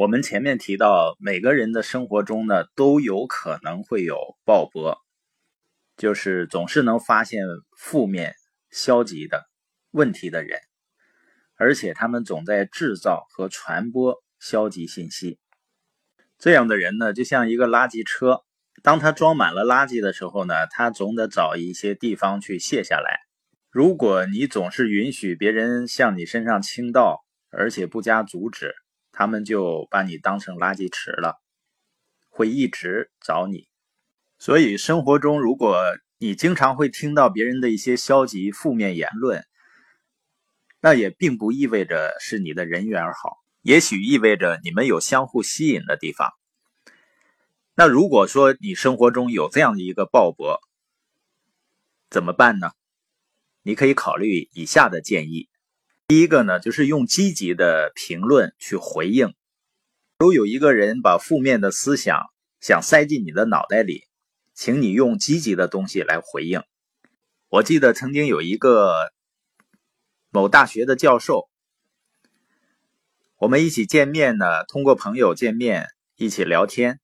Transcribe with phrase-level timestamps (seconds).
[0.00, 4.16] 我们前面提到，每个人的生活中呢，都有可能会有
[4.46, 4.96] 鲍勃，
[5.98, 7.44] 就是总是能发现
[7.76, 8.34] 负面、
[8.70, 9.44] 消极的
[9.90, 10.58] 问题的人，
[11.54, 15.38] 而且他们总在制造和传播消极信息。
[16.38, 18.40] 这样的人呢，就像一个垃圾车，
[18.82, 23.20] 当他装满了垃圾的时候呢，他总得找一些地方去卸下来。
[23.70, 27.20] 如果你总是允许别人向你身上倾倒，
[27.50, 28.72] 而且不加阻止，
[29.20, 31.42] 他们就把你当成垃圾池了，
[32.30, 33.68] 会一直找你。
[34.38, 35.78] 所以生活中，如果
[36.16, 39.44] 你经常会听到别人的一些消极、负面言论，
[40.80, 46.30] 那也并不意味着是你的人缘好，也许意味着你们有相互吸引的地方。
[47.74, 50.60] 那如果说你生活中有这样的一个鲍勃，
[52.08, 52.70] 怎么办呢？
[53.60, 55.49] 你可以考虑以下的建议。
[56.10, 59.32] 第一个呢，就是用积极的评论去回应。
[60.18, 64.08] 如有一个人把负面的思想想塞进你的脑袋里，
[64.52, 66.64] 请你用积极的东西来回应。
[67.48, 68.92] 我记得曾经有一个
[70.30, 71.48] 某大学的教授，
[73.36, 75.86] 我们一起见面呢，通过朋友见面
[76.16, 76.98] 一起聊天。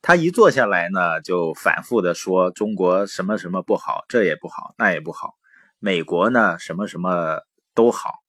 [0.00, 5.34] 他一坐下来呢，就反复的说中国什么什么不好，这也不好，那也不好。
[5.78, 7.42] 美国呢，什么什么
[7.74, 8.21] 都好。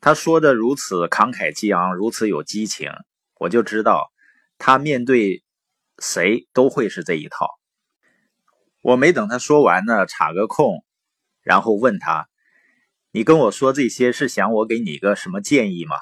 [0.00, 2.90] 他说的如此慷慨激昂，如此有激情，
[3.38, 4.10] 我就知道
[4.56, 5.42] 他面对
[5.98, 7.46] 谁都会是这一套。
[8.80, 10.82] 我没等他说完呢，插个空，
[11.42, 12.30] 然后问他
[13.12, 15.96] ：“你跟我说这些是想我给你个什么建议吗？”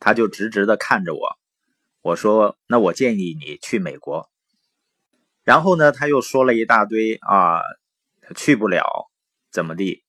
[0.00, 1.36] 他就直直的看着我。
[2.00, 4.30] 我说：“那我建议你去美国。”
[5.44, 7.60] 然后呢，他又说了一大堆啊，
[8.34, 9.10] 去不了，
[9.50, 10.05] 怎么地？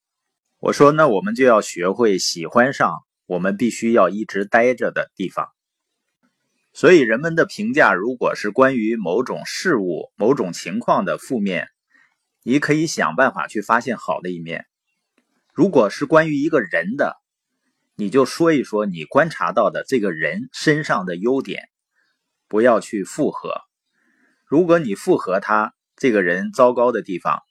[0.59, 5.47] 我说：“那我们就要学会喜欢上我们必须要一直待着的地方。
[6.73, 11.67] 所以，人们的评价如果是关于某种事物、某种情况的负面，
[12.43, 14.61] 你可以想办法去发现好的一面；
[15.53, 17.17] 如果是关于一个人的，
[17.95, 21.69] 你就说一说你观察到的这个人身上的优点，
[22.47, 23.61] 不要去附和。
[24.45, 27.41] 如果你附和他这个人糟糕的地方，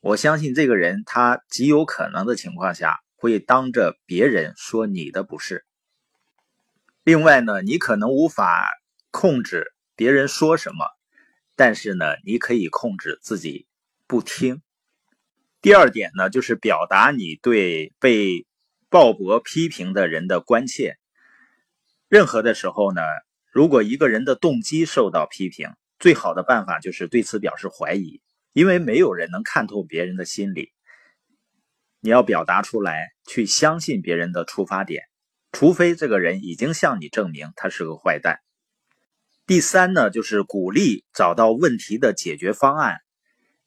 [0.00, 5.64] 我相信这个人，他极有可能的情况下会当着别人说你的不是。
[7.02, 8.68] 另外呢，你可能无法
[9.10, 10.86] 控制别人说什么，
[11.56, 13.66] 但是呢，你可以控制自己
[14.06, 14.62] 不听。
[15.60, 18.46] 第二点呢，就是表达你对被
[18.88, 20.96] 鲍勃批评的人的关切。
[22.08, 23.02] 任何的时候呢，
[23.50, 28.22] 如果一个人的动机受到批评，最好的办法就是对此表示怀疑。
[28.52, 30.72] 因为没有人能看透别人的心理，
[32.00, 35.04] 你要表达出来，去相信别人的出发点，
[35.52, 38.40] 除非这个人已经向你证明他是个坏蛋。
[39.46, 42.98] 第三呢，就是鼓励找到问题的解决方案。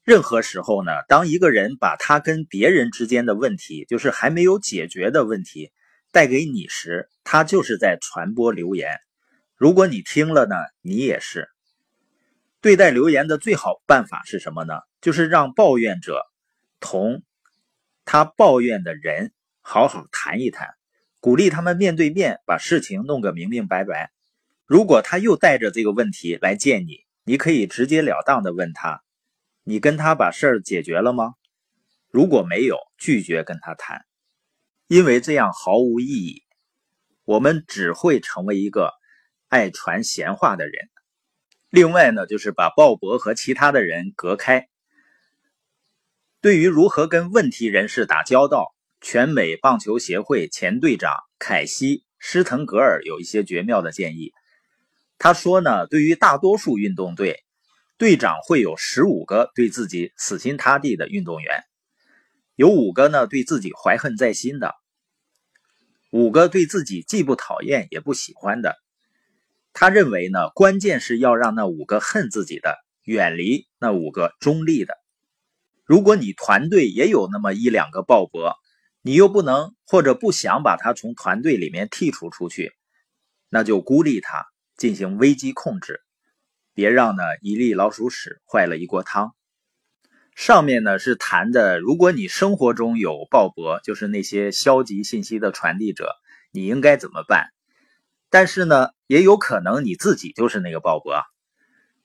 [0.04, 5.72] 任何时候呢，当一个人把他跟别人之间的问题，就是还没有解决的问题
[6.12, 8.92] 带给你时，他就是在传播流言。
[9.56, 11.48] 如果你听了呢，你也是。
[12.62, 14.76] 对待留言的最好办法是什么呢？
[15.02, 16.22] 就是让抱怨者
[16.80, 17.24] 同
[18.06, 20.76] 他抱怨的人好好谈一谈，
[21.20, 24.12] 鼓励他们面对面把事情弄个明明白白。
[24.68, 29.02] 如果他又带着这个问题来见你，你可以直截了当的问他
[29.66, 31.34] ：“你跟他把事儿解决了吗？”
[32.14, 34.06] 如果没有，拒绝跟他谈，
[34.86, 36.44] 因为这样毫无意义。
[37.24, 38.92] 我们只会成为一个
[39.48, 40.91] 爱传闲话的人。
[41.72, 44.68] 另外呢，就是把鲍勃和其他的人隔开。
[46.42, 54.34] 对于如何跟问题人士打交道，全美棒球协会前队长凯西·施滕格尔有一些绝妙的建议。
[55.18, 57.40] 他说呢，对于大多数运动队，
[57.98, 61.64] 队长会有十五个对自己死心塌地的运动员，
[62.56, 64.76] 有五个呢对自己怀恨在心的，
[66.12, 68.81] 五个对自己既不讨厌也不喜欢的。
[69.74, 74.96] 他认为呢，关键是要让那五个恨自己的远离那五个中立的。
[75.86, 78.54] 如果你团队也有那么一两个鲍勃，
[79.02, 82.74] 你又不能或者不想把他从团队里面剔除出去，
[83.50, 84.46] 那就孤立他，
[84.78, 86.02] 进行危机控制，
[86.74, 89.34] 别让呢一粒老鼠屎坏了一锅汤。
[90.36, 96.10] 上面呢是谈的，如果你生活中有鲍勃，就是那些消极信息的传递者，
[96.52, 97.50] 你应该怎么办？
[98.32, 101.22] 但是呢，也有可能你自己就是那个鲍勃。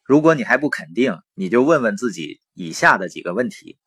[0.03, 3.79] 如果你还不肯定，你就问问自己以下的几个问题：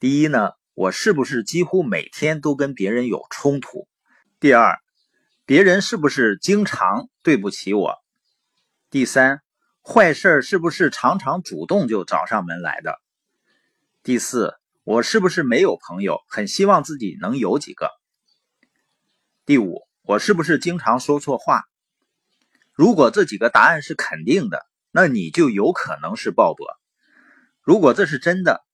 [0.00, 3.86] 第一呢，我是不是几乎每天都跟别人有冲突？
[4.40, 4.78] 第二，
[5.44, 7.94] 别人是不是经常对不起我？
[8.88, 9.42] 第三，
[9.82, 12.98] 坏事是不是常常主动就找上门来的？
[14.02, 14.54] 第四，
[14.84, 17.90] 我是不是没有朋友，很希望自己能有几个？
[19.44, 21.64] 第五，我是不是经常说错话？
[22.74, 26.66] 如果这几个答案是肯定的，那你就有可能是鲍勃。
[27.62, 28.64] 如果这是真的，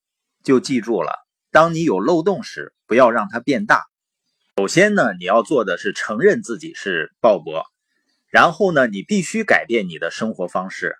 [0.43, 1.13] 就记住了，
[1.51, 3.85] 当你有漏洞时，不要让它变大。
[4.57, 7.65] 首先呢，你要做的是承认自己是鲍勃，
[8.31, 10.97] 然后呢，你必须改变你的生活方式。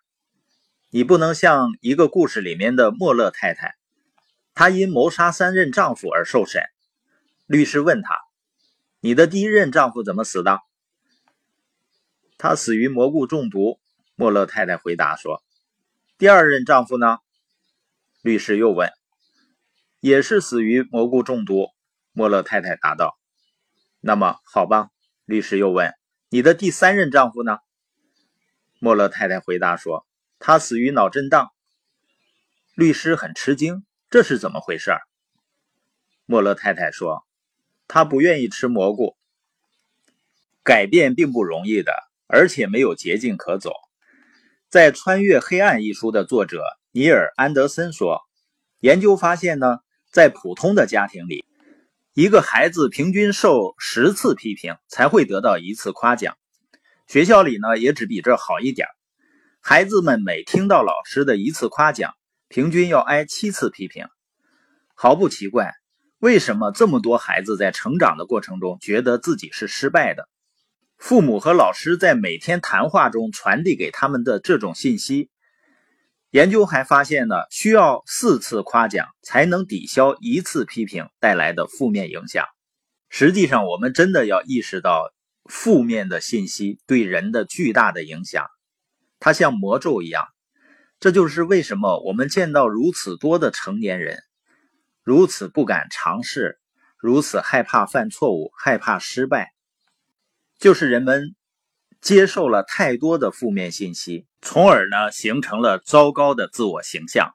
[0.91, 3.77] 你不能像一个故事里面的莫勒太太，
[4.55, 6.63] 她因谋杀三任丈夫而受审。
[7.47, 8.15] 律师问她
[9.01, 10.61] ：“你的第一任丈夫怎么死的？”
[12.43, 13.79] 他死于蘑菇中毒。
[14.15, 15.43] 莫勒太太回答说
[16.17, 17.19] ：“第二任丈夫呢？”
[18.23, 18.91] 律师又问
[20.01, 21.69] ：“也是死于蘑菇中毒。”
[22.13, 23.19] 莫勒太太答道。
[24.01, 24.89] 那么好吧，
[25.27, 25.93] 律师又问
[26.31, 27.59] ：“你的第三任丈夫呢？”
[28.81, 30.07] 莫勒太太回答说
[30.41, 31.51] ：“他死于脑震荡。”
[32.75, 34.93] 律师很吃惊，这是怎么回事？
[36.25, 37.27] 莫勒太太说
[37.87, 39.19] ：“他不愿意吃蘑菇。
[40.63, 41.93] 改变并不容易的，
[42.31, 43.73] 而且没有捷径可走。”
[44.71, 46.63] 在《穿越黑暗》一书的作者
[46.93, 48.21] 尼尔·安德森说
[48.81, 49.79] ：“研究发现呢，
[50.13, 51.45] 在普通的家庭里。”
[52.13, 56.37] 一个孩子平均受十次批评才会得到一次夸奖，
[57.07, 58.89] 学校里呢也只比这好一点。
[59.61, 62.13] 孩子们每听到老师的一次夸奖，
[62.49, 64.07] 平均要挨七次批评。
[64.95, 65.73] 毫不奇怪，
[66.19, 70.29] 为什么这么多孩子在成长的过程中觉得自己是失败的？
[71.01, 75.31] 父母和老师在每天谈话中传递给他们的这种信息。
[76.31, 82.45] 研究还发现呢，需要四次夸奖才能抵消一次批评带来的负面影响。
[83.09, 85.11] 实际上，我们真的要意识到
[85.47, 88.47] 负面的信息对人的巨大的影响，
[89.19, 90.29] 它像魔咒一样。
[91.01, 94.19] 这就是为什么我们见到如此多的成年人
[95.03, 96.61] 如此不敢尝试，
[96.99, 99.51] 如此害怕犯错误，害怕失败，
[100.61, 101.35] 就是人们。
[102.01, 107.35] 接受了太多的负面信息，从而呢形成了糟糕的自我形象。